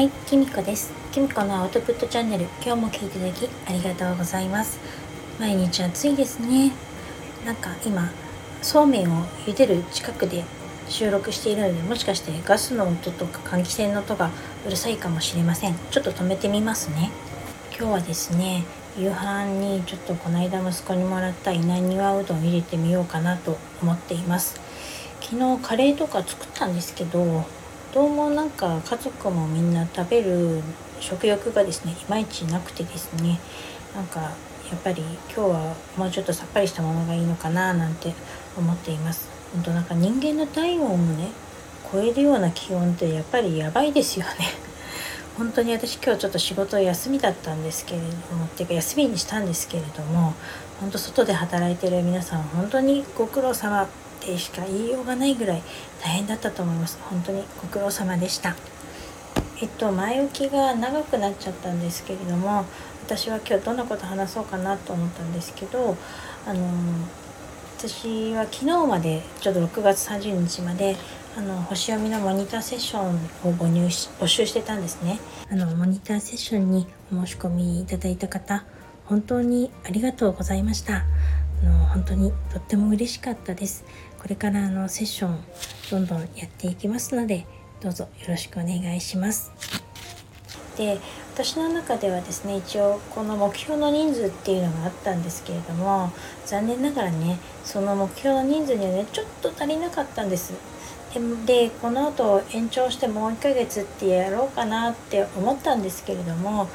[0.00, 0.94] はい、きみこです。
[1.12, 4.80] きみこのアウトプットチャンネル、今日も聞いていただきありがとうございます。
[5.38, 6.72] 毎日暑いですね。
[7.44, 8.10] なんか今、
[8.62, 10.42] そうめんを茹でる近くで
[10.88, 14.30] 収録しているので、もしかしてガスの音とか換気扇の音が
[14.66, 15.74] うるさいかもしれません。
[15.90, 17.10] ちょっと止めてみますね。
[17.78, 18.64] 今日はですね、
[18.96, 24.58] 夕飯にちょっとこの間息子にもらった稲庭うどんを入れてみようかなと思っています。
[25.20, 27.44] 昨日カレーとか作ったんですけど、
[27.92, 30.62] どうもなんか家族もみんな食べる
[31.00, 33.40] 食欲がですねいまいちなくてですね
[33.96, 38.14] なんかやっぱり今日はもうちょっとさっぱりしたものがいいのかななんて
[38.56, 39.28] 思っています。
[39.52, 41.30] 本当なんか人間の体温をね
[41.92, 44.32] 超えるような気温ってやっぱりやばいですよね。
[45.36, 50.34] 本当に私今日ちょっと仕事休みだったんですけれどもっていうか休みにしたんですけれども
[50.78, 53.88] 本当外で働いてる皆さん本当にご苦労様。
[54.20, 55.62] ってしか言いようがないぐらい
[56.02, 56.98] 大変だったと思います。
[57.08, 58.54] 本当にご苦労様でした。
[59.62, 62.64] えっと前置きが長くなっちゃったんですけれども
[63.04, 65.96] 私は今日どんなこと話そうかなと思ったんですけど
[66.46, 66.66] あの
[67.76, 70.96] 私は昨日までちょうど6月30日まで
[71.36, 75.20] あの星読みのモニターセッションを募入し募集してたんですね。
[75.50, 78.64] あのモニターセッションにお申し込みいただいた方
[79.04, 81.04] 本当にありがとうございました。
[81.62, 83.84] の本当にとっても嬉しかったです。
[84.20, 85.38] これからあのセッション
[85.90, 87.46] どんどんやっていきますので
[87.80, 89.50] どうぞよろしくお願いします。
[90.76, 90.98] で
[91.34, 96.10] 私の中ではですね一応この目標の人数っていうのがあったんですけれども
[96.46, 100.52] 残念ながらねその目標の人数にはねちょっと足りなかったんです。
[101.14, 106.68] ででこの後延長してもう1ヶ月ってやろうかなって思ったんですけれども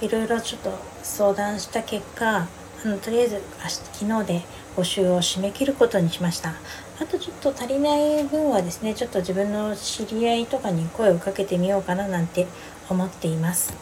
[0.00, 0.70] いろいろちょっと
[1.02, 2.46] 相談した結果
[2.84, 4.42] あのとりあえず昨日で
[4.76, 6.54] 募集を締め切ることにしました。
[7.00, 12.46] あとちょっと足りない分はですねちょっと自分の知り合いとかに声をかけてみようかななんて
[12.88, 13.72] 思っています。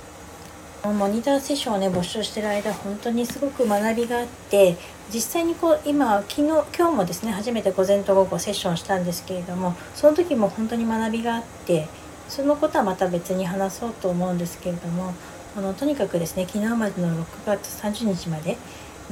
[0.83, 4.77] モニターセッションをね募集してる間本当にすごく学びがあって
[5.13, 11.87] 実際にこう今昨日今日もですね初めて午前と午後セッションしたんですけれどもその時も本当に学びがあって
[12.29, 15.13] そのことはまた別に話そうと思うんですけれども
[15.55, 18.57] あのとにかくですね昨日までの6月30日まで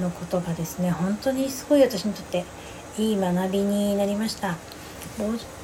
[0.00, 0.90] のことがですね。
[0.90, 2.44] 本当にすごい私にとって
[2.98, 4.56] いい学びになりました。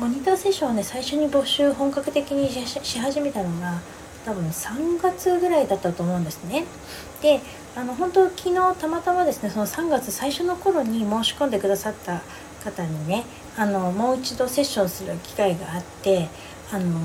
[0.00, 3.80] モニターセッションをね最初に募集本格的にし始めたのが
[4.24, 6.64] 多分3月ぐらいだったと思うんですね。
[7.22, 7.40] で
[7.76, 12.22] あの本当昨日たまたまですねその3月最初の頃に申し込んでくださった
[12.64, 13.24] 方にね
[13.56, 16.28] あのもう一度セッションする機会があって
[16.72, 16.98] あの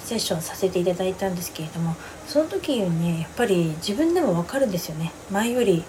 [0.00, 1.94] セッションさせていただいたんですけれども
[2.26, 5.12] その時にねやっぱり自分でも分かるんですよね。
[5.30, 5.84] 前より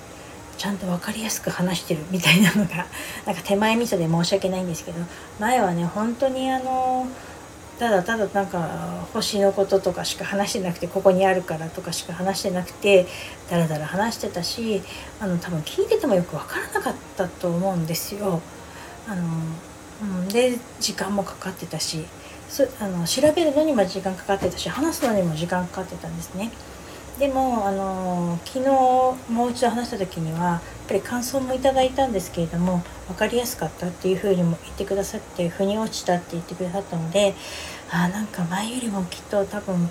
[0.62, 2.86] ちゃんと分かりやすく話してるみたいなのが
[3.26, 5.02] なんか手前味噌で申し訳ないんですけど
[5.40, 7.08] 前はね本当にあの
[7.80, 13.08] ただただなんか星のこととかしか話してなくてここにあるからとかしか話してなくて
[13.50, 14.84] だらだら話してたし
[15.20, 18.40] あの多分聞いててもよく分からなかったと思うんですよ。
[19.08, 19.24] あの
[20.04, 22.06] うん、で時間もかかってたし
[22.48, 26.52] そあの調べるのにも時間かかってたし話すのにも時間かかってたんですね。
[27.22, 28.70] でもあの昨日
[29.32, 37.36] もう一度話した時にはやっぱり感想もいただいたんですけれども分かりやすかったっていうふうにも言ってくださって腑に落ちたって言ってくださったので
[37.92, 39.90] あなんか前よりもきっと多分分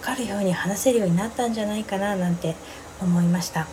[0.00, 2.56] かるように話せるようになったんじゃないかななんて
[2.98, 3.66] 思いました。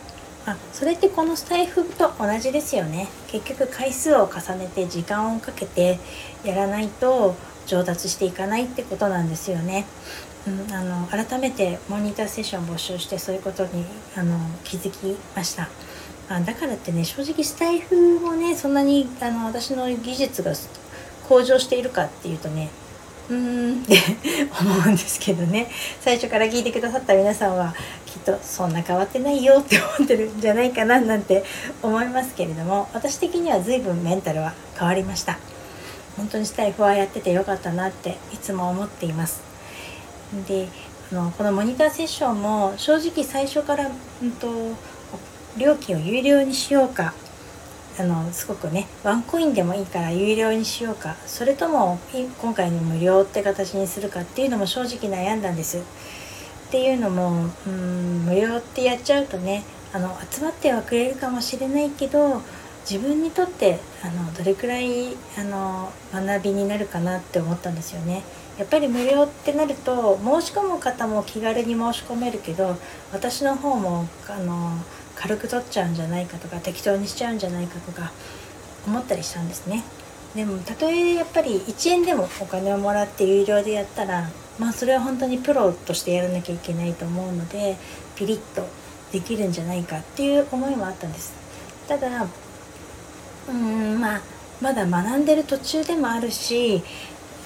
[0.46, 6.00] あそれってこのスタイフと同じですよね結局回数を重ねて時間をかけて
[6.44, 7.35] やらないと
[7.68, 9.85] 上達していかないってことなんですよね。
[10.47, 13.85] うん、あの改めてモニターセッション募集してそういうことに
[14.16, 15.69] あの気づきました。
[16.29, 20.53] あだからってね正直スタイフもねそんなにあの私の技術が
[21.28, 22.69] 向上しているかっていうとね
[23.30, 23.97] うーんって
[24.59, 25.69] 思うんですけどね。
[26.00, 27.75] 最初から聞いてくださった皆さんは
[28.06, 31.44] きっとそんな変わってないよって思ってるんじゃないかななんて
[31.81, 35.38] 思いますけれども私的には随分メンタルは変わりました。
[36.18, 39.50] 本当にスタイフはやっててよかったなっていつも思っています。
[40.48, 40.69] で
[41.12, 43.89] あのこのモニターセッションも正直最初から、
[44.22, 44.48] うんと、
[45.57, 47.13] 料金を有料にしようか
[48.00, 52.00] あのすごくねワンコインでもいいから有料にしようかそれとも
[52.42, 55.80] 今回の無料って形にするかっていうのも正直悩んだんです。
[55.80, 55.81] っ
[56.72, 62.42] ていうのもうん無料ってやっちゃうとねあの集まってはくれるかもしれないけど
[62.89, 68.24] 自分にとってあのどれくらいあの学びになるかなって思ったんですよね。
[68.62, 72.78] やっぱり無料ってなると申し込む方も気軽に申し込めるけど
[73.12, 74.78] 私の方もあの
[75.16, 78.12] 軽く取っちゃうんじゃないかとか適当にしちゃうんじゃないかとか
[78.86, 79.84] 思ったりしたんですね。
[80.36, 84.30] でもたとえやっぱり1円でもお金をもらって有料でやったら
[84.60, 87.78] まあそれは本当にプロとしてやらなきゃいけないと思うので
[88.16, 88.68] ピリッと
[89.12, 91.34] できるんじゃないかっていう思いもあったんです
[91.88, 92.28] ただ
[93.50, 94.22] うんまあ
[94.62, 96.84] まだ学んでる途中でもあるし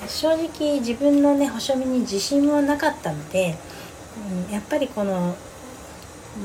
[0.08, 3.56] 正直自分のね保みに自信もなかったので、
[4.48, 5.36] うん、やっぱりこの、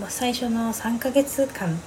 [0.09, 1.79] 最初の3ヶ月間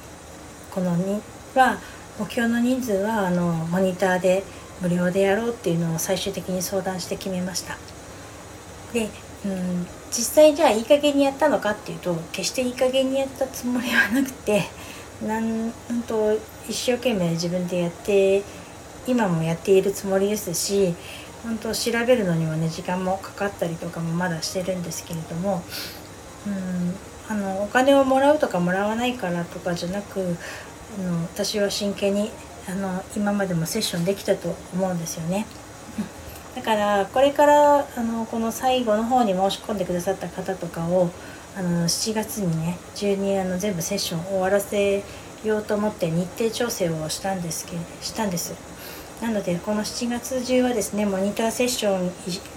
[0.71, 1.21] このに
[1.55, 1.77] は
[2.19, 4.43] 目標の人数はあのモニターで
[4.81, 7.77] 無料でやろうっていうのを最終的に相談して決めました。
[8.91, 9.09] で、
[9.45, 14.63] うん、実際じゃあいい加減にやったのかっていうと決していい加減にやったつもりはなくて
[15.25, 15.71] なん
[16.07, 16.37] と
[16.67, 18.43] 一生懸命自分でやって
[19.07, 20.93] 今もやっているつもりですし
[21.43, 25.61] 本当調べるのにもね時間もかかったりとかもまだしてるんですけれども
[26.47, 26.95] うん
[27.29, 30.37] あのお金をもらうとかもらわないからとかじゃなく
[30.99, 32.31] あの私は真剣に
[32.67, 35.45] あの今までもセッションできたと思うんですよね。
[36.55, 41.09] だからこれからあのこの最後の方に申し込んでくださった方とかを
[41.57, 45.03] あの7月にね中にあの全部セッション終わらせ
[45.43, 48.53] ようと思って日程調整をしたんですけしたんです。
[49.23, 52.11] なのでこの7月中はですねモニターセッション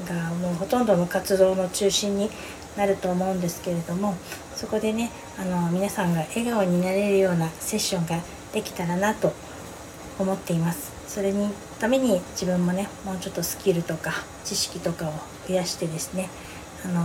[0.05, 2.29] がもうほとんどの活動の中心に
[2.77, 4.17] なると思うんですけれども
[4.57, 8.19] そこでねあの皆さんが笑顔になれるようなセッションが
[8.53, 9.33] できたらなと
[10.19, 10.91] 思っています。
[11.07, 14.11] それにために自分もねもうちょっとスキルとか
[14.45, 15.13] 知識とかを
[15.47, 16.29] 増やしてですね
[16.85, 17.01] あの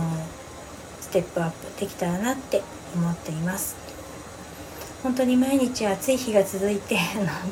[1.00, 2.62] ステップアップできたらなって
[2.96, 3.76] 思っています。
[5.04, 6.98] 本当に毎日暑い日が続いて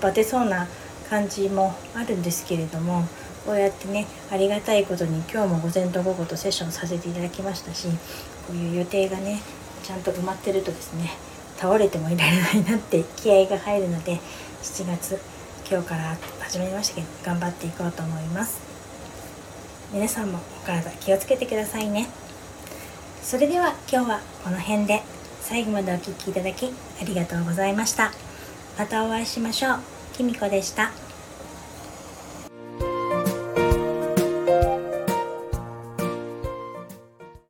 [0.00, 0.66] バテそうな
[1.10, 3.02] 感じもあるんですけれども
[3.44, 7.88] こうやってねありがたいことに今日も午前と午後とセッションさせていただきましたし
[8.46, 9.40] こういう予定がね
[9.82, 11.10] ちゃんと埋まってるとですね
[11.56, 14.20] 倒れてもいられないなって気合が入るので
[14.62, 15.18] 7月
[15.70, 18.60] 今日から始めましたけど頑張っていこうと思います。
[19.92, 22.08] 皆さんもお体気をつけてくださいね。
[23.22, 25.02] それでは今日はこの辺で
[25.40, 28.12] 最後までお聴きいただきありがとうございました。
[28.78, 29.99] またお会いしましょう。
[30.20, 31.09] きみこでした。